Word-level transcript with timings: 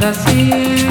nada 0.00 0.10
así. 0.12 0.89